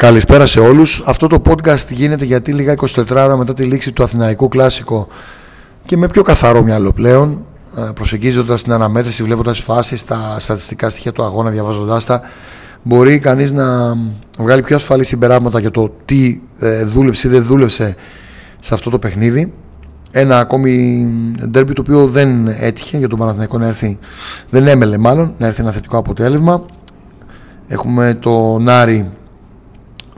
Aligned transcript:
Καλησπέρα 0.00 0.46
σε 0.46 0.60
όλους. 0.60 1.02
Αυτό 1.06 1.26
το 1.26 1.42
podcast 1.48 1.88
γίνεται 1.88 2.24
γιατί 2.24 2.52
λίγα 2.52 2.74
24 2.96 3.10
ώρα 3.10 3.36
μετά 3.36 3.54
τη 3.54 3.62
λήξη 3.62 3.92
του 3.92 4.02
Αθηναϊκού 4.02 4.48
Κλάσικο 4.48 5.08
και 5.84 5.96
με 5.96 6.06
πιο 6.06 6.22
καθαρό 6.22 6.62
μυαλό 6.62 6.92
πλέον, 6.92 7.44
ε, 7.76 7.90
προσεγγίζοντας 7.94 8.62
την 8.62 8.72
αναμέτρηση, 8.72 9.22
βλέποντας 9.22 9.60
φάσεις, 9.60 10.04
τα 10.04 10.36
στατιστικά 10.38 10.90
στοιχεία 10.90 11.12
του 11.12 11.22
αγώνα, 11.22 11.50
διαβάζοντάς 11.50 12.04
τα, 12.04 12.20
μπορεί 12.82 13.18
κανείς 13.18 13.52
να 13.52 13.96
βγάλει 14.38 14.62
πιο 14.62 14.76
ασφαλή 14.76 15.04
συμπεράσματα 15.04 15.60
για 15.60 15.70
το 15.70 15.94
τι 16.04 16.40
ε, 16.58 16.84
δούλεψε 16.84 17.28
ή 17.28 17.30
δεν 17.30 17.42
δούλεψε 17.42 17.96
σε 18.60 18.74
αυτό 18.74 18.90
το 18.90 18.98
παιχνίδι. 18.98 19.52
Ένα 20.10 20.38
ακόμη 20.38 21.06
ντέρμπι 21.46 21.72
το 21.72 21.80
οποίο 21.80 22.06
δεν 22.06 22.46
έτυχε 22.48 22.98
για 22.98 23.08
τον 23.08 23.18
Παναθηναϊκό 23.18 23.58
να 23.58 23.66
έρθει, 23.66 23.98
δεν 24.50 24.66
έμελε 24.66 24.98
μάλλον, 24.98 25.34
να 25.38 25.46
έρθει 25.46 25.62
ένα 25.62 25.70
θετικό 25.70 25.96
αποτέλεσμα. 25.98 26.66
Έχουμε 27.68 28.18
τον 28.20 28.68
Άρη 28.68 29.10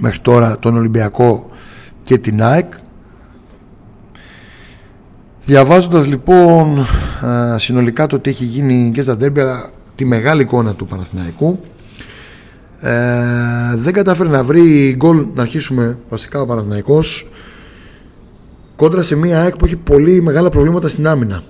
μέχρι 0.03 0.19
τώρα 0.19 0.59
τον 0.59 0.77
Ολυμπιακό 0.77 1.50
και 2.03 2.18
την 2.18 2.43
ΑΕΚ. 2.43 2.72
Διαβάζοντας 5.44 6.07
λοιπόν 6.07 6.86
συνολικά 7.57 8.07
το 8.07 8.18
τι 8.18 8.30
έχει 8.30 8.44
γίνει 8.44 8.91
και 8.94 9.03
στα 9.03 9.17
ντέρμπι 9.17 9.41
αλλά 9.41 9.71
τη 9.94 10.04
μεγάλη 10.04 10.43
εικόνα 10.43 10.75
του 10.75 10.86
Παναθηναϊκού 10.86 11.61
ε, 12.80 13.77
δεν 13.77 13.93
κατάφερε 13.93 14.29
να 14.29 14.43
βρει 14.43 14.94
γκολ 14.96 15.27
να 15.35 15.43
αρχίσουμε 15.43 15.99
βασικά 16.08 16.41
ο 16.41 16.46
Παναθηναϊκός 16.46 17.29
κόντρα 18.77 19.03
σε 19.03 19.16
μια 19.16 19.41
ΑΕΚ 19.41 19.57
που 19.57 19.64
έχει 19.64 19.77
πολύ 19.77 20.22
μεγάλα 20.22 20.49
προβλήματα 20.49 20.89
στην 20.89 21.07
άμυνα. 21.07 21.43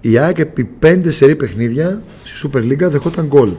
Η 0.00 0.18
ΑΕΚ 0.18 0.38
επί 0.38 0.70
5 0.82 1.00
σερή 1.06 1.36
παιχνίδια 1.36 2.02
στη 2.24 2.48
Super 2.48 2.58
League 2.58 2.90
δεχόταν 2.90 3.26
γκολ. 3.26 3.50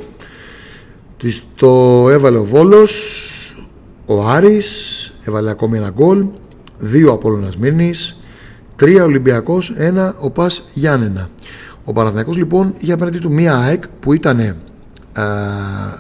Της 1.17 1.43
το 1.55 2.05
έβαλε 2.09 2.37
ο 2.37 2.43
Βόλος, 2.43 3.31
ο 4.09 4.27
Άρης 4.27 5.11
έβαλε 5.23 5.49
ακόμη 5.49 5.77
ένα 5.77 5.89
γκολ, 5.89 6.25
δύο 6.77 7.11
Απόλλωνας 7.11 7.57
Μήνης, 7.57 8.17
τρία 8.75 9.03
Ολυμπιακός, 9.03 9.73
ένα 9.77 10.15
ο 10.19 10.29
Πας 10.29 10.63
Γιάννενα. 10.73 11.29
Ο 11.83 11.93
Παναθηναϊκός 11.93 12.37
λοιπόν 12.37 12.73
είχε 12.77 12.91
απέναντί 12.91 13.17
του 13.17 13.31
μία 13.31 13.57
ΑΕΚ 13.57 13.83
που 13.99 14.13
ήταν 14.13 14.39
ε, 14.39 14.55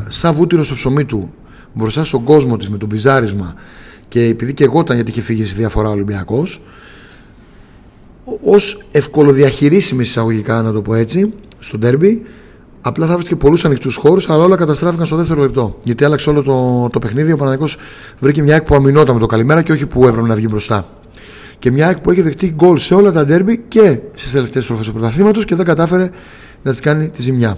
σαν 0.07 0.33
βούτυρο 0.33 0.63
στο 0.63 0.73
ψωμί 0.73 1.05
του 1.05 1.33
μπροστά 1.73 2.05
στον 2.05 2.23
κόσμο 2.23 2.57
της 2.57 2.69
με 2.69 2.77
το 2.77 2.87
πιζάρισμα 2.87 3.55
και 4.07 4.21
επειδή 4.21 4.53
και 4.53 4.63
εγώ 4.63 4.79
ήταν 4.79 4.95
γιατί 4.95 5.11
είχε 5.11 5.21
φύγει 5.21 5.43
σε 5.43 5.53
διαφορά 5.55 5.89
ο 5.89 5.91
Ολυμπιακός 5.91 6.61
ως 8.43 8.87
ευκολοδιαχειρίσιμης 8.91 10.09
εισαγωγικά 10.09 10.61
να 10.61 10.71
το 10.71 10.81
πω 10.81 10.93
έτσι 10.93 11.33
στο 11.59 11.77
ντέρμπι 11.77 12.25
Απλά 12.81 13.07
θα 13.07 13.15
βρίσκε 13.15 13.35
πολλούς 13.35 13.65
ανοιχτούς 13.65 13.95
χώρους, 13.95 14.29
αλλά 14.29 14.43
όλα 14.43 14.55
καταστράφηκαν 14.55 15.05
στο 15.05 15.15
δεύτερο 15.15 15.41
λεπτό. 15.41 15.77
Γιατί 15.83 16.03
άλλαξε 16.03 16.29
όλο 16.29 16.43
το, 16.43 16.89
το 16.91 16.99
παιχνίδι. 16.99 17.31
Ο 17.31 17.37
Παναγικός 17.37 17.77
βρήκε 18.19 18.41
μια 18.41 18.55
εκ 18.55 18.63
που 18.63 18.75
αμυνόταν 18.75 19.13
με 19.13 19.19
το 19.19 19.25
καλημέρα 19.25 19.61
και 19.61 19.71
όχι 19.71 19.85
που 19.85 20.07
έπρεπε 20.07 20.27
να 20.27 20.35
βγει 20.35 20.47
μπροστά. 20.49 20.87
Και 21.59 21.71
μια 21.71 21.89
εκ 21.89 21.97
που 21.97 22.11
έχει 22.11 22.21
δεχτεί 22.21 22.53
γκολ 22.55 22.77
σε 22.77 22.93
όλα 22.93 23.11
τα 23.11 23.25
ντέρμπι 23.25 23.63
και 23.67 23.99
στις 24.15 24.31
τελευταίες 24.31 24.63
στροφές 24.63 24.85
του 24.85 24.91
πρωταθλήματος 24.91 25.45
και 25.45 25.55
δεν 25.55 25.65
κατάφερε 25.65 26.11
να 26.63 26.71
της 26.71 26.79
κάνει 26.79 27.09
τη 27.09 27.21
ζημιά. 27.21 27.57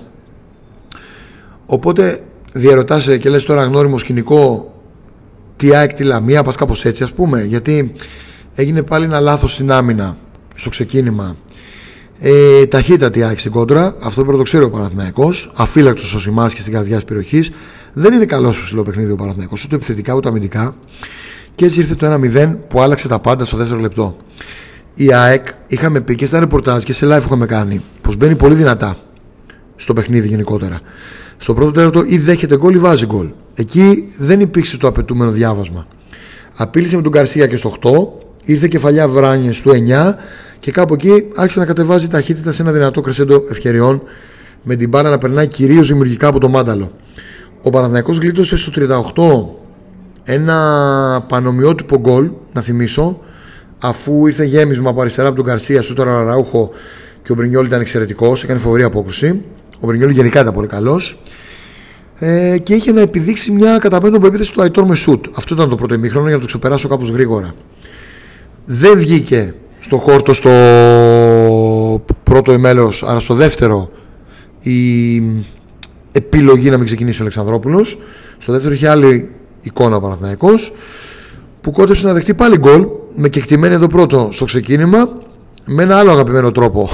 Οπότε 1.66 2.20
διαρωτάσαι 2.54 3.18
και 3.18 3.30
λες 3.30 3.46
τώρα 3.46 3.64
γνώριμο 3.64 3.98
σκηνικό 3.98 4.74
τι 5.56 5.76
ΑΕΚ 5.76 5.94
τη 5.94 6.04
Λαμία, 6.04 6.44
πας 6.44 6.56
κάπως 6.56 6.86
έτσι 6.86 7.04
ας 7.04 7.12
πούμε. 7.12 7.44
Γιατί 7.44 7.96
έγινε 8.56 8.84
πάλι 8.84 9.06
ένα 9.06 9.20
λάθος 9.20 9.54
στην 9.54 9.72
άμυνα 9.72 10.18
στο 10.56 10.70
ξεκίνημα 10.70 11.36
ε, 12.20 12.66
ταχύτατη 12.66 13.24
άκη 13.24 13.40
στην 13.40 13.52
κόντρα, 13.52 13.96
αυτό 14.02 14.22
πρέπει 14.22 14.32
να 14.32 14.38
το 14.38 14.44
ξέρει 14.44 14.64
ο 14.64 14.70
Παναθυναϊκό. 14.70 15.34
Αφύλακτος 15.54 16.14
ο 16.14 16.20
Σιμά 16.20 16.50
και 16.50 16.62
στην 16.62 16.74
καρδιά 16.74 16.96
της 16.96 17.06
περιοχής. 17.06 17.52
Δεν 17.94 18.14
είναι 18.14 18.26
καλός 18.26 18.56
στο 18.56 18.64
ψηλό 18.64 18.84
παιχνίδι 18.84 19.12
ο 19.12 19.16
Παναθυναϊκό, 19.16 19.56
ούτε 19.66 19.76
επιθετικά 19.76 20.14
ούτε 20.14 20.28
αμυντικά. 20.30 20.76
Και 21.56 21.66
έτσι 21.66 21.80
ήρθε 21.80 21.96
το 21.96 22.14
1-0 22.14 22.56
που 22.68 22.82
άλλαξε 22.82 23.08
τα 23.08 23.20
πάντα 23.20 23.46
στο 23.46 23.58
δεύτερο 23.58 23.80
λεπτό. 23.80 24.18
Η 24.94 25.14
ΑΕΚ 25.14 25.48
είχαμε 25.68 26.02
πει 26.02 26.16
και 26.16 26.26
στα 26.26 26.40
ρεπορτάζ 26.40 26.84
και 26.84 26.94
σε 26.94 27.06
live 27.06 27.20
που 27.20 27.26
είχαμε 27.26 27.46
κάνει 27.46 27.82
πως 28.02 28.16
μπαίνει 28.16 28.36
πολύ 28.36 28.56
δυνατά 28.56 28.98
στο 29.76 29.94
παιχνίδι 29.94 30.28
γενικότερα. 30.28 30.82
Στο 31.38 31.54
πρώτο 31.54 31.72
τέταρτο 31.72 32.04
ή 32.08 32.18
δέχεται 32.18 32.58
γκολ 32.58 32.76
ή 32.76 32.78
βάζει 32.78 33.06
γκολ. 33.06 33.28
Εκεί 33.54 34.12
δεν 34.18 34.40
υπήρξε 34.40 34.78
το 34.78 34.88
απαιτούμενο 34.88 35.32
διάβασμα. 35.32 35.88
Απείλησε 36.56 36.96
με 36.96 37.02
τον 37.02 37.12
Καρσία 37.12 37.48
και 37.48 37.58
στο 37.58 37.74
8, 37.82 37.90
ήρθε 38.52 38.68
κεφαλιά 38.68 39.08
Βράνιες 39.08 39.58
στο 39.58 39.72
9 39.72 40.14
και 40.60 40.72
κάπου 40.72 40.94
εκεί 40.94 41.26
άρχισε 41.36 41.60
να 41.60 41.66
κατεβάζει 41.66 42.08
ταχύτητα 42.08 42.52
σε 42.52 42.62
ένα 42.62 42.72
δυνατό 42.72 43.02
κρεσέντο 43.02 43.44
ευκαιριών 43.50 44.02
με 44.64 44.76
την 44.76 44.90
μπάρα 44.90 45.10
να 45.10 45.18
περνάει 45.18 45.48
κυρίως 45.48 45.88
δημιουργικά 45.88 46.28
από 46.28 46.40
το 46.40 46.50
μάνταλο. 46.50 46.92
Ο 47.62 47.70
Παναθηναϊκός 47.70 48.18
γλίτωσε 48.18 48.58
στο 48.58 48.72
38 50.24 50.34
ένα 50.34 51.26
πανομοιότυπο 51.28 52.00
γκολ, 52.00 52.30
να 52.54 52.62
θυμίσω, 52.62 53.20
αφού 53.80 54.28
ήρθε 54.28 54.44
γέμισμα 54.44 54.90
από 54.90 55.02
αριστερά 55.02 55.28
από 55.28 55.38
τον 55.38 55.46
Καρσία, 55.46 55.82
σου 55.82 55.94
τώρα 55.94 56.24
Ραούχο 56.24 56.70
και 57.22 57.32
ο 57.32 57.36
Μπρινιόλ 57.36 57.66
ήταν 57.66 57.82
εξαιρετικός, 57.82 58.44
έκανε 58.44 58.60
φοβερή 58.60 58.84
απόκρουση. 58.84 59.42
Ο 59.80 59.88
Μπρινιόλ 59.88 60.10
γενικά 60.10 60.42
ήταν 60.42 60.54
πολύ 60.54 60.68
καλός. 60.68 61.22
Ε, 62.20 62.58
και 62.58 62.74
είχε 62.74 62.92
να 62.92 63.02
επιδείξει 63.02 63.52
μια 63.52 63.78
καταπέντον 63.78 64.24
επίθεση 64.24 64.52
του 64.52 64.62
Αϊτόρ 64.62 64.86
με 64.86 64.96
σουτ. 64.96 65.26
Αυτό 65.36 65.54
ήταν 65.54 65.70
το 65.70 65.76
πρώτο 65.76 65.94
ημίχρονο 65.94 66.28
για 66.28 66.36
να 66.36 66.42
το 66.42 66.48
ξεπεράσω 66.48 66.88
κάπως 66.88 67.10
γρήγορα. 67.10 67.54
Δεν 68.72 68.98
βγήκε 68.98 69.54
στο 69.80 69.98
χόρτο 69.98 70.34
στο 70.34 70.50
πρώτο 72.24 72.54
ημέλος 72.54 73.04
αλλά 73.08 73.20
στο 73.20 73.34
δεύτερο 73.34 73.92
η 74.60 75.18
επιλογή 76.12 76.70
να 76.70 76.78
μην 76.78 76.86
ξεκινήσει 76.86 77.18
ο 77.20 77.22
Αλεξανδρόπουλος. 77.22 77.98
Στο 78.38 78.52
δεύτερο 78.52 78.74
είχε 78.74 78.90
άλλη 78.90 79.32
εικόνα 79.62 79.96
ο 79.96 80.00
Παναθηναϊκός 80.00 80.74
που 81.62 81.72
κότεψε 81.72 82.06
να 82.06 82.14
δεχτεί 82.14 82.34
πάλι 82.34 82.58
γκολ 82.58 82.88
με 83.16 83.30
κεκτημένη 83.30 83.74
εδώ 83.74 83.88
πρώτο 83.88 84.30
στο 84.32 84.46
ξεκίνημα 84.46 85.10
με 85.66 85.84
ένα 85.84 85.98
άλλο 85.98 86.12
αγαπημένο 86.12 86.52
τρόπο 86.52 86.90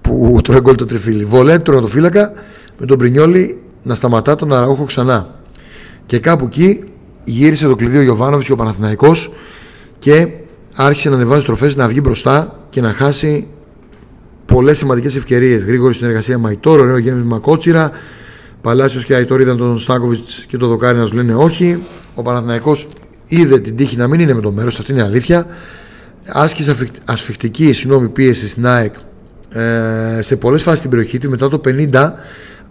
που 0.00 0.38
τρώει 0.42 0.60
γκολ 0.60 0.74
το 0.74 0.86
τριφύλι. 0.86 1.24
Βολέτρο 1.24 1.80
το 1.80 1.86
φύλακα 1.86 2.32
με 2.78 2.86
τον 2.86 2.98
Πρινιόλι 2.98 3.62
να 3.82 3.94
σταματά 3.94 4.34
τον 4.34 4.52
Αραούχο 4.52 4.84
ξανά. 4.84 5.34
Και 6.06 6.18
κάπου 6.18 6.44
εκεί 6.44 6.84
γύρισε 7.24 7.66
το 7.66 7.76
κλειδί 7.76 7.98
ο 7.98 8.02
Γιωβάνοβης 8.02 8.46
και 8.46 8.52
ο 8.52 8.56
Παναθηναϊκός 8.56 9.32
και 9.98 10.28
άρχισε 10.74 11.08
να 11.08 11.14
ανεβάζει 11.14 11.44
τροφές, 11.44 11.76
να 11.76 11.88
βγει 11.88 12.00
μπροστά 12.02 12.58
και 12.70 12.80
να 12.80 12.92
χάσει 12.92 13.46
πολλές 14.46 14.78
σημαντικές 14.78 15.16
ευκαιρίες. 15.16 15.64
Γρήγορη 15.64 15.94
συνεργασία 15.94 16.38
Μαϊτόρ, 16.38 16.80
ωραίο 16.80 16.96
γέμισμα 16.96 17.38
Κότσιρα. 17.38 17.90
Παλάσιος 18.60 19.04
και 19.04 19.14
Αϊτόρ 19.14 19.40
είδαν 19.40 19.56
τον 19.56 19.78
Στάκοβιτς 19.78 20.44
και 20.48 20.56
τον 20.56 20.68
Δοκάρι 20.68 20.98
να 20.98 21.06
σου 21.06 21.14
λένε 21.14 21.34
όχι. 21.34 21.82
Ο 22.14 22.22
Παναθηναϊκός 22.22 22.88
είδε 23.26 23.60
την 23.60 23.76
τύχη 23.76 23.96
να 23.96 24.08
μην 24.08 24.20
είναι 24.20 24.34
με 24.34 24.40
το 24.40 24.52
μέρος, 24.52 24.78
αυτή 24.78 24.92
είναι 24.92 25.00
η 25.00 25.04
αλήθεια. 25.04 25.46
Άσκησε 26.26 26.76
ασφιχτική 27.04 27.72
συγγνώμη, 27.72 28.08
πίεση 28.08 28.48
στην 28.48 28.66
ΑΕΚ 28.66 28.94
ε, 29.48 30.22
σε 30.22 30.36
πολλές 30.36 30.62
φάσεις 30.62 30.78
στην 30.78 30.90
περιοχή 30.90 31.18
της 31.18 31.28
μετά 31.28 31.48
το 31.48 31.60
50. 31.64 32.12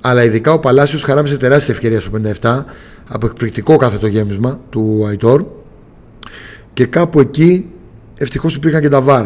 Αλλά 0.02 0.24
ειδικά 0.24 0.54
ο 0.54 0.60
Παλάσιος 0.60 1.04
χαράμισε 1.04 1.38
τεράστια 1.38 1.74
ευκαιρία 1.74 2.02
στο 2.02 2.12
57 2.42 2.64
από 3.08 3.26
εκπληκτικό 3.26 3.76
κάθετο 3.76 4.08
γέμισμα 4.08 4.60
του 4.70 5.06
Αϊτόρ. 5.08 5.46
Και 6.74 6.86
κάπου 6.86 7.20
εκεί 7.20 7.66
Ευτυχώς 8.18 8.56
υπήρχαν 8.56 8.82
και 8.82 8.90
τα 8.90 9.02
βάρ. 9.02 9.26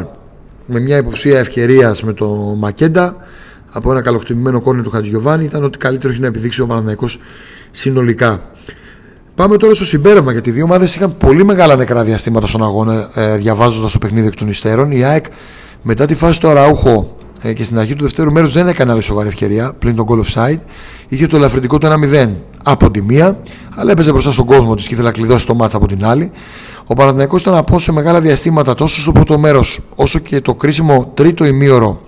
Με 0.66 0.80
μια 0.80 0.98
υποψία 0.98 1.40
ευκαιρίας 1.40 2.04
με 2.04 2.14
το 2.14 2.28
Μακέντα 2.58 3.16
από 3.72 3.92
ένα 3.92 4.02
καλοκτημημένο 4.02 4.62
κόρνο 4.62 4.82
του 4.82 4.90
Χατζιωβάνη 4.90 5.46
ήταν 5.46 5.64
ότι 5.64 5.78
καλύτερο 5.78 6.14
έχει 6.14 6.22
να 6.22 6.28
επιδείξει 6.28 6.62
ο 6.62 6.68
Παναναναϊκό 6.68 7.08
συνολικά. 7.72 8.42
Πάμε 9.36 9.58
τώρα 9.58 9.74
στο 9.74 9.86
συμπέρασμα 9.86 10.32
γιατί 10.32 10.50
οι 10.50 10.52
δύο 10.52 10.64
ομάδες 10.64 10.96
είχαν 10.96 11.18
πολύ 11.18 11.44
μεγάλα 11.44 11.76
νεκρά 11.76 12.04
διαστήματα 12.04 12.48
στον 12.48 12.64
αγώνα 12.64 13.10
ε, 13.14 13.36
διαβάζοντας 13.36 13.92
το 13.92 13.98
παιχνίδι 13.98 14.28
εκ 14.28 14.36
των 14.36 14.48
υστέρων. 14.48 14.92
Η 14.92 15.04
ΑΕΚ 15.04 15.26
μετά 15.82 16.06
τη 16.06 16.16
φάση 16.16 16.40
του 16.40 16.48
Αραούχο 16.48 17.18
ε, 17.42 17.54
και 17.54 17.64
στην 17.64 17.80
αρχή 17.80 17.96
του 17.96 18.04
δεύτερου 18.04 18.32
μέρους 18.32 18.54
δεν 18.54 18.68
έκανε 18.68 18.92
άλλη 18.92 19.02
σοβαρή 19.02 19.28
ευκαιρία 19.28 19.74
πλην 19.80 19.96
τον 19.96 20.06
goal 20.10 20.22
offside. 20.22 20.60
Είχε 21.08 21.28
το 21.28 21.38
ελαφρυντικό 21.38 21.78
του 21.78 21.88
1-0 21.88 22.30
από 22.64 22.92
τη 22.92 23.02
μία, 23.02 23.40
αλλά 23.76 23.92
έπαιζε 23.92 24.12
μπροστά 24.12 24.32
στον 24.32 24.46
κόσμο 24.46 24.76
της 24.76 24.88
και 24.88 24.94
ήθελε 24.94 25.08
να 25.08 25.14
κλειδώσει 25.14 25.46
το 25.46 25.56
μάτσα 25.56 25.78
από 25.78 25.88
την 25.88 26.06
άλλη. 26.06 26.32
Ο 26.88 26.94
Παναθηναϊκός 26.94 27.42
ήταν 27.42 27.56
από 27.56 27.80
σε 27.80 27.92
μεγάλα 27.92 28.22
διαστήματα 28.22 28.74
τόσο 28.74 29.02
στο 29.02 29.12
πρώτο 29.12 29.38
μέρος 29.38 29.82
όσο 29.96 30.20
και 30.20 30.42
το 30.42 30.56
κρίσιμο 30.56 31.12
τρίτο 31.14 31.46
ημίωρο 31.46 32.02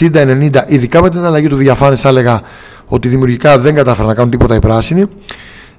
60-90, 0.00 0.50
ειδικά 0.66 1.02
με 1.02 1.10
την 1.10 1.24
αλλαγή 1.24 1.48
του 1.48 1.56
Διαφάνη, 1.56 1.96
θα 1.96 2.08
έλεγα 2.08 2.40
ότι 2.86 3.08
δημιουργικά 3.08 3.58
δεν 3.58 3.74
κατάφεραν 3.74 4.08
να 4.08 4.14
κάνουν 4.14 4.30
τίποτα 4.30 4.54
οι 4.54 4.58
πράσινοι. 4.58 5.06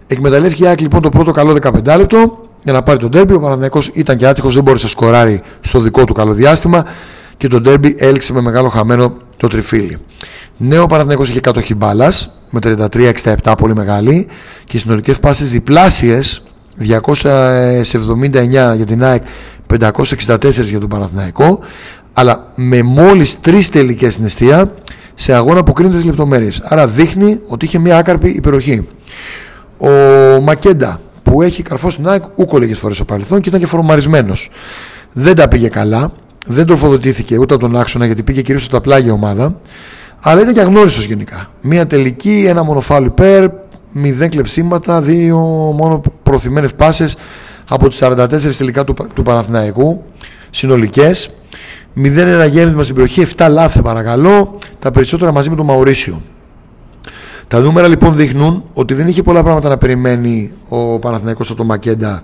Εκμεταλλεύτηκε 0.08 0.64
η 0.64 0.68
ΑΕΚ 0.68 0.80
λοιπόν 0.80 1.02
το 1.02 1.10
πρώτο 1.10 1.32
καλό 1.32 1.58
15 1.62 1.98
λεπτό 1.98 2.48
για 2.64 2.74
να 2.74 2.84
πάρει 2.84 3.00
τον 3.00 3.12
τέρμπι. 3.12 3.34
Ο 3.34 3.40
Παναθηναϊκός 3.40 3.90
ήταν 3.94 4.18
και 4.18 4.28
άτυχος, 4.28 4.54
δεν 4.54 4.64
μπόρεσε 4.64 4.84
να 4.84 4.90
σκοράρει 4.90 5.42
στο 5.62 5.80
δικό 5.80 6.06
του 6.06 6.14
καλό 6.14 6.34
διάστημα 6.34 6.86
και 7.38 7.48
τον 7.48 7.64
τέρμπι 7.64 7.96
έληξε 8.00 8.34
με 8.34 8.42
μεγάλο 8.42 8.70
χαμένο 8.70 9.18
το 9.38 9.48
τριφύλι. 9.48 9.98
Νέο 10.58 10.88
Παναθηναϊκός 10.88 11.30
είχε 11.30 11.40
κατοχή 11.40 11.76
μπάλας 11.76 12.32
με 12.50 12.60
33-67 12.64 13.54
πολύ 13.58 13.76
μεγάλη 13.76 14.28
και 14.64 14.78
συνολικές 14.78 15.20
πάσει 15.20 15.44
διπλάσιες 15.44 16.42
279 16.80 18.50
για 18.76 18.86
την 18.86 19.04
ΑΕΚ 19.04 19.24
564 19.80 20.38
για 20.52 20.80
τον 20.80 20.90
Παναθηναϊκό 20.90 21.60
αλλά 22.14 22.52
με 22.56 22.82
μόλις 22.82 23.40
τρεις 23.40 23.70
τελικές 23.70 24.14
στην 24.14 24.28
σε 25.16 25.34
αγώνα 25.34 25.64
που 25.64 25.74
κρίνεται 25.74 25.96
στις 25.96 26.10
λεπτομέρειες. 26.10 26.62
Άρα 26.64 26.88
δείχνει 26.88 27.40
ότι 27.48 27.66
είχε 27.66 27.80
μια 27.80 27.98
άκαρπη 27.98 28.30
υπεροχή. 28.30 28.88
Ο 29.78 29.90
Μακέντα 30.42 31.02
που 31.24 31.42
έχει 31.42 31.62
καρφώσει 31.62 31.98
την 31.98 32.08
ΑΕΚ 32.08 32.24
ούκο 32.36 32.58
λίγες 32.58 32.80
φορές 32.80 32.96
στο 32.96 33.06
παρελθόν 33.06 33.42
και 33.42 33.50
ήταν 33.50 33.62
και 33.62 33.68
φορμαρισμένος. 33.68 34.50
Δεν 35.14 35.36
τα 35.36 35.48
πήγε 35.48 35.68
καλά 35.68 36.12
δεν 36.48 36.66
τροφοδοτήθηκε 36.66 37.38
ούτε 37.38 37.54
από 37.54 37.64
τον 37.64 37.76
άξονα 37.80 38.06
γιατί 38.06 38.24
πήγε 38.24 38.42
κυρίως 38.42 38.64
από 38.64 38.74
τα 38.74 38.82
πλάγια 38.82 39.14
ομάδα 39.14 39.60
αλλά 40.20 40.42
ήταν 40.42 40.54
και 40.54 40.60
αγνώριστος 40.60 41.06
γενικά. 41.06 41.50
Μία 41.62 41.88
τελική, 41.88 42.46
ένα 42.48 42.64
μονοφάλι 42.64 43.10
περ, 43.10 43.50
Μηδέν 43.92 44.30
κλεψίματα, 44.30 45.02
δύο 45.02 45.38
μόνο 45.78 46.02
προθυμένε 46.24 46.68
πάσες 46.68 47.16
από 47.70 47.90
τις 47.90 48.00
44 48.02 48.56
τελικά 48.58 48.84
του, 48.84 48.94
του 49.16 49.24
Παναθηναϊκού 49.24 50.04
συνολικές. 50.50 51.30
μηδέν 51.94 52.28
ένα 52.28 52.46
γέμισμα 52.46 52.84
στην 52.84 52.96
περιοχή, 52.96 53.26
7 53.38 53.48
λάθη 53.50 53.82
παρακαλώ, 53.82 54.58
τα 54.80 54.92
περισσότερα 54.92 55.32
μαζί 55.32 55.50
με 55.50 55.56
τον 55.56 55.66
Μαουρίσιο. 55.66 56.22
Τα 57.48 57.60
νούμερα 57.60 57.88
λοιπόν 57.88 58.16
δείχνουν 58.16 58.64
ότι 58.74 58.94
δεν 58.94 59.08
είχε 59.08 59.24
πολλά 59.24 59.44
πράγματα 59.44 59.70
να 59.70 59.78
περιμένει 59.78 60.52
ο 60.70 61.00
Παναθηναϊκός 61.00 61.48
από 61.48 61.58
τον 61.58 61.66
Μακέντα 61.66 62.24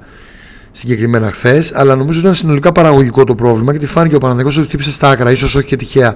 συγκεκριμένα 0.72 1.32
χθες, 1.32 1.72
αλλά 1.76 1.96
νομίζω 1.96 2.18
ότι 2.18 2.20
ήταν 2.20 2.36
συνολικά 2.36 2.72
παραγωγικό 2.72 3.24
το 3.24 3.36
πρόβλημα 3.36 3.72
γιατί 3.72 3.86
φάνηκε 3.86 4.16
ο 4.16 4.18
Παναθηναϊκός 4.18 4.58
ότι 4.58 4.68
χτύπησε 4.68 4.92
στα 4.92 5.10
άκρα, 5.10 5.32
ίσως 5.32 5.56
όχι 5.56 5.68
και 5.68 5.76
τυχαία. 5.76 6.14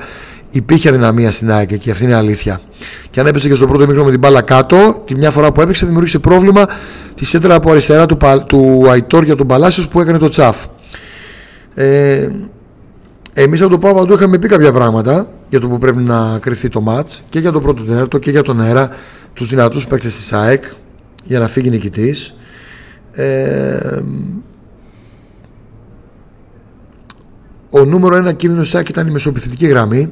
Υπήρχε 0.51 0.89
αδυναμία 0.89 1.31
στην 1.31 1.51
ΑΕΚ 1.51 1.77
και 1.77 1.92
αυτή 1.92 2.03
είναι 2.03 2.15
αλήθεια. 2.15 2.62
Και 3.09 3.19
αν 3.19 3.27
έπεσε 3.27 3.48
και 3.48 3.56
στο 3.56 3.68
πρώτο 3.68 3.88
μήκρο 3.88 4.03
με 4.03 4.12
την 4.12 4.19
μπάλα 4.19 4.42
κάτω, 4.42 5.01
τη 5.06 5.15
μια 5.15 5.31
φορά 5.31 5.51
που 5.51 5.62
έπαιξε 5.62 5.86
δημιούργησε 5.86 6.19
πρόβλημα 6.19 6.65
τη 7.15 7.25
σέντρα 7.25 7.56
από 7.56 7.71
αριστερά 7.71 8.06
του, 8.06 8.18
του 8.48 8.86
Αϊτόρ 8.89 9.24
για 9.24 9.36
τον 9.36 9.48
Παλάσιος 9.48 9.88
που 9.88 10.01
έκανε 10.01 10.18
το 10.18 10.30
τσαφ. 10.30 10.65
Ε, 11.74 12.30
Εμείς 13.33 13.62
από 13.62 13.69
το 13.69 13.77
Πάο 13.77 13.94
Παντού 13.94 14.13
είχαμε 14.13 14.38
πει 14.38 14.48
κάποια 14.48 14.71
πράγματα 14.71 15.27
για 15.50 15.59
το 15.59 15.68
που 15.68 15.77
πρέπει 15.77 16.01
να 16.01 16.39
κρυθεί 16.39 16.69
το 16.69 16.81
ματ 16.81 17.09
και 17.30 17.39
για 17.39 17.51
το 17.51 17.62
πρώτο 17.62 17.83
τενέρτο 17.83 18.18
και 18.18 18.31
για 18.31 18.42
τον 18.42 18.62
αέρα, 18.62 18.89
τους 19.33 19.50
δυνατούς 19.50 19.88
παίκτες 19.88 20.15
της 20.15 20.33
ΑΕΚ 20.33 20.63
για 21.24 21.39
να 21.39 21.47
φύγει 21.47 21.69
νικητής. 21.69 22.36
Ε, 23.12 24.01
ο 27.69 27.86
νούμερο 27.86 28.15
ένα 28.15 28.33
κίνδυνος 28.33 28.65
της 28.65 28.75
ΑΕΚ 28.75 28.89
ήταν 28.89 29.07
η 29.07 29.12
μεσοπιθετική 29.12 29.68
γραμμή 29.68 30.12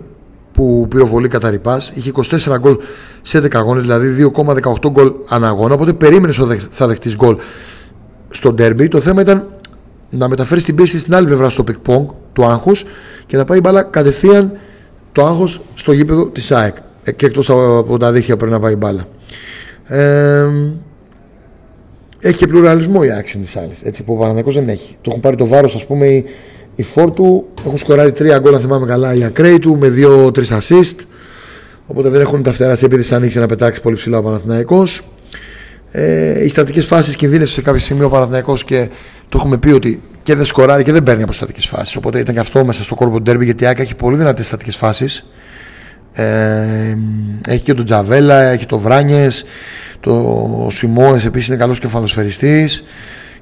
που 0.59 0.87
πυροβολεί 0.89 1.27
κατά 1.27 1.49
ρηπάς. 1.49 1.91
Είχε 1.95 2.11
24 2.15 2.59
γκολ 2.59 2.77
σε 3.21 3.37
11 3.37 3.55
αγώνες, 3.55 3.81
δηλαδή 3.81 4.31
2,18 4.35 4.89
γκολ 4.91 5.11
ανά 5.29 5.44
αγώνα. 5.44 5.73
Οπότε 5.73 5.93
περίμενε 5.93 6.33
ότι 6.41 6.61
θα 6.71 6.87
δεχτείς 6.87 7.15
γκολ 7.15 7.37
στο 8.29 8.53
ντέρμπι. 8.53 8.87
Το 8.87 8.99
θέμα 8.99 9.21
ήταν 9.21 9.47
να 10.09 10.27
μεταφέρεις 10.27 10.63
την 10.63 10.75
πίεση 10.75 10.99
στην 10.99 11.15
άλλη 11.15 11.25
πλευρά 11.25 11.49
στο 11.49 11.63
peak 11.63 11.75
του 12.33 12.45
άγχους 12.45 12.85
και 13.25 13.37
να 13.37 13.45
πάει 13.45 13.59
μπάλα 13.59 13.83
κατευθείαν 13.83 14.51
το 15.11 15.25
άγχος 15.25 15.61
στο 15.75 15.91
γήπεδο 15.91 16.25
της 16.25 16.51
ΑΕΚ. 16.51 16.75
Ε, 17.03 17.11
και 17.11 17.25
εκτός 17.25 17.49
από 17.49 17.97
τα 17.97 18.11
δίχτυα 18.11 18.37
πρέπει 18.37 18.51
να 18.51 18.59
πάει 18.59 18.75
μπάλα. 18.75 19.07
Ε, 19.85 20.47
έχει 22.19 22.37
και 22.37 22.47
πλουραλισμό 22.47 22.99
η 23.03 23.11
AEK 23.11 23.39
σε 23.39 23.57
αυτό. 23.57 23.81
Έτσι 23.83 24.03
που 24.03 24.13
ο 24.13 24.15
ΠΑΟΚ 24.15 24.29
γενικώς 24.29 24.51
δεν 24.51 24.69
έχει. 24.69 24.97
Το 25.01 25.09
έχουν 25.09 25.21
πάρει 25.21 25.35
το 25.35 25.47
βάρος, 25.47 25.75
ας 25.75 25.85
πούμε, 25.85 26.07
οι, 26.07 26.25
οι 26.79 26.83
φορ 26.83 27.15
του. 27.15 27.47
Έχουν 27.65 27.77
σκοράρει 27.77 28.11
τρία 28.11 28.39
γκολ, 28.39 28.55
αν 28.55 28.61
θυμάμαι 28.61 28.85
καλά, 28.85 29.13
οι 29.13 29.23
ακραίοι 29.23 29.59
του 29.59 29.77
με 29.77 29.89
δύο-τρεις 29.89 30.45
assist. 30.49 30.95
Οπότε 31.85 32.09
δεν 32.09 32.21
έχουν 32.21 32.43
τα 32.43 32.51
φτερά 32.51 32.75
τη 32.75 32.85
επίθεση 32.85 33.15
ανοίξει 33.15 33.39
να 33.39 33.45
πετάξει 33.45 33.81
πολύ 33.81 33.95
ψηλά 33.95 34.17
ο 34.17 34.23
Παναθηναϊκός. 34.23 35.01
Ε, 35.91 36.43
οι 36.43 36.49
στατικές 36.49 36.85
φάσεις 36.85 37.15
κινδύνευσε 37.15 37.53
σε 37.53 37.61
κάποιο 37.61 37.79
σημείο 37.79 38.05
ο 38.05 38.09
Παναθηναϊκός 38.09 38.63
και 38.63 38.89
το 39.29 39.37
έχουμε 39.37 39.57
πει 39.57 39.69
ότι 39.69 40.01
και 40.23 40.35
δεν 40.35 40.45
σκοράρει 40.45 40.83
και 40.83 40.91
δεν 40.91 41.03
παίρνει 41.03 41.23
από 41.23 41.33
στατικές 41.33 41.65
φάσεις. 41.65 41.95
Οπότε 41.95 42.19
ήταν 42.19 42.33
και 42.33 42.39
αυτό 42.39 42.65
μέσα 42.65 42.83
στο 42.83 42.95
κόρπο 42.95 43.21
ντέρμπι 43.21 43.45
γιατί 43.45 43.63
η 43.63 43.67
Άκα 43.67 43.81
έχει 43.81 43.95
πολύ 43.95 44.17
δυνατές 44.17 44.47
στατικές 44.47 44.75
φάσεις. 44.75 45.29
Ε, 46.13 46.97
έχει 47.47 47.63
και 47.63 47.73
τον 47.73 47.85
Τζαβέλα, 47.85 48.41
έχει 48.41 48.65
το 48.65 48.79
Βράνιες, 48.79 49.45
το 49.99 50.67
Σιμόε 50.71 51.21
επίσης 51.25 51.47
είναι 51.47 51.57
καλός 51.57 51.79
κεφαλοσφαιριστής, 51.79 52.83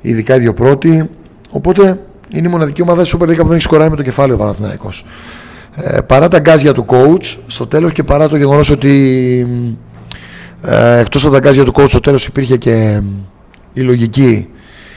ειδικά 0.01 0.36
οι 0.36 0.39
δύο 0.39 0.54
πρώτοι. 0.54 1.10
Οπότε 1.50 2.00
είναι 2.29 2.47
η 2.47 2.51
μοναδική 2.51 2.81
ομάδα 2.81 3.01
της 3.01 3.15
Super 3.15 3.24
League 3.24 3.38
που 3.38 3.47
δεν 3.47 3.53
έχει 3.53 3.62
σκοράρει 3.62 3.89
με 3.89 3.95
το 3.95 4.03
κεφάλαιο 4.03 4.35
ο 4.35 4.39
Παναθηναϊκός. 4.39 5.06
Ε, 5.75 6.01
παρά 6.01 6.27
τα 6.27 6.39
γκάζια 6.39 6.74
του 6.74 6.85
coach 6.88 7.35
στο 7.47 7.68
τέλος 7.68 7.91
και 7.91 8.03
παρά 8.03 8.29
το 8.29 8.38
γεγονός 8.38 8.69
ότι 8.69 9.47
ε, 10.62 11.00
εκτός 11.00 11.24
από 11.24 11.33
τα 11.33 11.39
γκάζια 11.39 11.63
του 11.63 11.71
coach 11.75 11.89
στο 11.89 12.00
τέλος 12.00 12.25
υπήρχε 12.25 12.57
και 12.57 13.01
η 13.74 13.81
λογική 13.81 14.47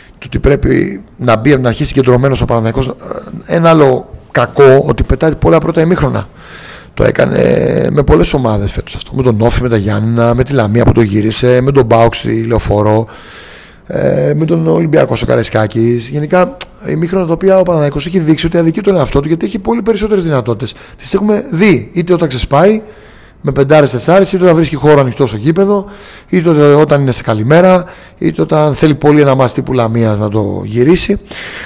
του 0.09 0.27
ότι 0.27 0.39
πρέπει 0.39 1.03
να 1.17 1.37
μπει 1.37 1.57
να 1.57 1.69
αρχίσει 1.69 1.93
κεντρωμένος 1.93 2.41
ο 2.41 2.45
Παναθηναϊκός 2.45 2.87
ε, 2.87 3.57
ένα 3.57 3.69
άλλο 3.69 4.09
κακό 4.31 4.85
ότι 4.87 5.03
πετάει 5.03 5.35
πολλά 5.35 5.59
πρώτα 5.59 5.81
ημίχρονα 5.81 6.29
το 6.95 7.05
έκανε 7.05 7.87
με 7.91 8.03
πολλές 8.03 8.33
ομάδες 8.33 8.73
φέτος 8.73 8.95
αυτό. 8.95 9.13
Με 9.15 9.23
τον 9.23 9.41
Όφη, 9.41 9.63
με 9.63 9.69
τα 9.69 9.77
Γιάννηνα, 9.77 10.35
με 10.35 10.45
τη 10.45 10.53
Λαμία 10.53 10.85
που 10.85 10.93
το 10.93 11.01
γύρισε, 11.01 11.61
με 11.61 11.73
τον 11.73 11.85
Μπάουξ 11.85 12.19
στη 12.19 12.43
Λεωφόρο, 12.43 13.07
ε, 13.87 14.33
με 14.37 14.45
τον 14.45 14.67
Ολυμπιακό 14.67 15.17
στο 15.17 15.27
Καραϊσκάκης. 15.27 16.09
Γενικά 16.09 16.57
ημίχρονα 16.89 17.27
τα 17.27 17.33
οποία 17.33 17.59
ο 17.59 17.63
Παναθηναϊκός 17.63 18.07
έχει 18.07 18.19
δείξει 18.19 18.47
ότι 18.47 18.59
αδικεί 18.59 18.81
τον 18.81 18.97
εαυτό 18.97 19.21
του 19.21 19.29
γιατί 19.29 19.47
έχει 19.47 19.59
πολύ 19.59 19.83
περισσότερες 19.83 20.25
δυνατότητες. 20.25 20.75
Τις 20.97 21.15
έχουμε 21.15 21.45
δει 21.51 21.91
είτε 21.93 22.13
όταν 22.13 22.29
ξεσπάει 22.29 22.83
με 23.43 23.53
πεντάρες 23.53 23.91
τεσσάρες, 23.91 24.33
είτε 24.33 24.43
όταν 24.43 24.57
βρίσκει 24.57 24.75
χώρο 24.75 25.01
ανοιχτό 25.01 25.27
στο 25.27 25.37
γήπεδο, 25.37 25.85
είτε 26.29 26.51
όταν 26.75 27.01
είναι 27.01 27.13
σε 27.13 27.23
καλημέρα, 27.23 27.85
είτε 28.19 28.43
όταν 28.43 28.75
θέλει 28.75 28.95
πολύ 28.95 29.21
ένα 29.21 29.35
μάτι 29.35 29.53
τύπου 29.53 29.73
Λαμία 29.73 30.15
να 30.15 30.29
το 30.29 30.63
γυρίσει. 30.65 31.21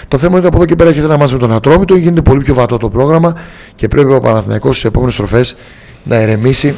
Το 0.09 0.19
θέμα 0.19 0.31
είναι 0.31 0.39
ότι 0.39 0.47
από 0.47 0.57
εδώ 0.57 0.67
και 0.67 0.75
πέρα 0.75 0.89
έρχεται 0.89 1.07
ένα 1.07 1.17
μάτι 1.17 1.33
με 1.33 1.39
τον 1.39 1.53
Ατρόμητο, 1.53 1.97
γίνεται 1.97 2.23
πολύ 2.23 2.43
πιο 2.43 2.55
βατό 2.55 2.77
το 2.77 2.89
πρόγραμμα 2.89 3.35
και 3.75 3.89
πρέπει 3.89 4.13
ο 4.13 4.21
Παναθηναϊκός 4.21 4.77
στις 4.77 4.89
επόμενες 4.89 5.15
στροφές 5.15 5.57
να 6.05 6.17
ερεμήσει 6.17 6.75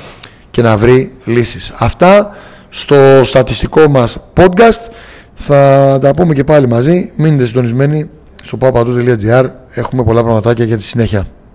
και 0.51 0.63
να 0.63 0.77
βρει 0.77 1.13
λύσεις. 1.25 1.73
Αυτά 1.79 2.37
στο 2.69 3.21
στατιστικό 3.25 3.89
μας 3.89 4.19
podcast. 4.35 4.91
Θα 5.35 5.99
τα 6.01 6.15
πούμε 6.15 6.35
και 6.35 6.45
πάλι 6.45 6.69
μαζί. 6.69 7.11
Μείνετε 7.17 7.47
συντονισμένοι 7.47 8.11
στο 8.47 8.57
papadu.gr. 8.57 9.51
Έχουμε 9.71 10.05
πολλά 10.05 10.23
πραγματάκια 10.23 10.65
για 10.65 10.77
τη 10.77 10.83
συνέχεια. 10.83 11.27